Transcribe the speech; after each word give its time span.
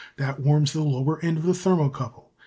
That 0.17 0.39
warms 0.39 0.73
the 0.73 0.81
lower 0.83 1.23
end 1.23 1.37
of 1.37 1.43
the 1.43 1.53
thermo 1.53 1.87
couple. 1.89 2.31